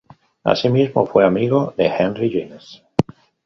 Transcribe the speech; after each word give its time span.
Asimismo 0.43 1.05
fue 1.05 1.23
amigo 1.23 1.75
de 1.77 1.85
Henry 1.85 2.31
James. 2.31 2.81